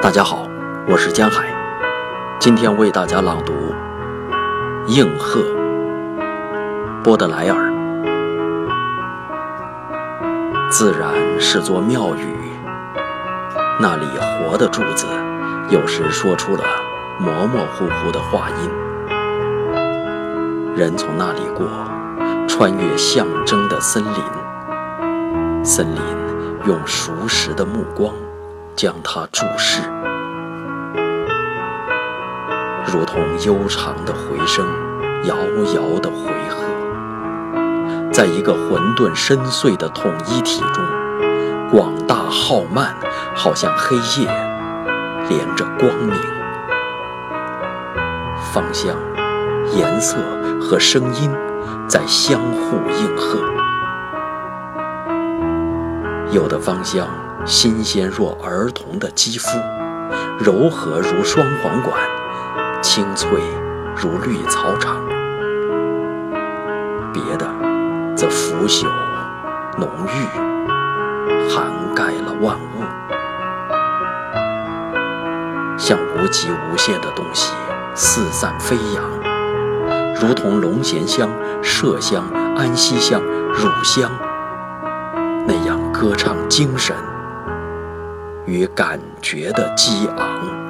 [0.00, 0.46] 大家好，
[0.86, 1.44] 我是江海，
[2.38, 3.52] 今天为大家朗读
[4.86, 5.40] 《应和》，
[7.02, 7.72] 波德莱尔。
[10.70, 12.36] 自然是座庙宇，
[13.80, 14.06] 那里
[14.48, 15.08] 活的柱子，
[15.68, 16.62] 有时说出了
[17.18, 18.70] 模模糊糊的话音。
[20.76, 21.66] 人从那里过，
[22.46, 26.00] 穿越象征的森林，森林
[26.66, 28.14] 用熟识的目光。
[28.78, 29.82] 将它注视，
[32.86, 34.64] 如同悠长的回声，
[35.24, 35.34] 遥
[35.74, 36.62] 遥的回合，
[38.12, 40.84] 在一个混沌深邃的统一体中，
[41.72, 42.94] 广大浩漫，
[43.34, 44.28] 好像黑夜
[45.28, 46.14] 连着光明。
[48.52, 48.94] 芳香、
[49.74, 50.16] 颜色
[50.60, 51.34] 和声音
[51.88, 53.40] 在相互应和，
[56.30, 57.08] 有的芳香。
[57.44, 59.48] 新鲜若儿童的肌肤，
[60.38, 61.98] 柔和如双簧管，
[62.82, 63.40] 清脆
[63.96, 64.96] 如绿草场。
[67.12, 67.46] 别的
[68.14, 68.86] 则腐朽
[69.78, 72.82] 浓郁，涵盖了万物，
[75.78, 77.54] 像无极无限的东西
[77.94, 81.30] 四散飞扬，如同龙涎香、
[81.62, 82.24] 麝香、
[82.56, 84.10] 安息香、乳香
[85.46, 86.94] 那样歌唱精神。
[88.48, 90.67] 与感觉的激昂。